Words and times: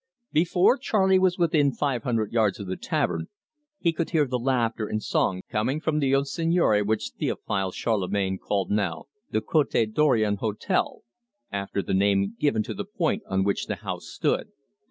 Before 0.31 0.79
Charley 0.79 1.19
was 1.19 1.37
within 1.37 1.71
five 1.73 2.01
hundred 2.01 2.33
yards 2.33 2.59
of 2.59 2.65
the 2.65 2.75
tavern 2.75 3.27
he 3.77 3.93
could 3.93 4.09
hear 4.09 4.25
the 4.25 4.39
laughter 4.39 4.87
and 4.87 4.99
song 5.03 5.43
coming 5.47 5.79
from 5.79 5.99
the 5.99 6.15
old 6.15 6.27
seigneury 6.27 6.81
which 6.81 7.11
Theophile 7.19 7.71
Charlemagne 7.71 8.39
called 8.39 8.71
now 8.71 9.05
the 9.29 9.41
Cote 9.41 9.75
Dorion 9.93 10.37
Hotel, 10.37 11.03
after 11.51 11.83
the 11.83 11.93
name 11.93 12.35
given 12.39 12.63
to 12.63 12.73
the 12.73 12.83
point 12.85 13.21
on 13.27 13.43
which 13.43 13.67
the 13.67 13.75
house 13.75 14.07
stood. 14.07 14.47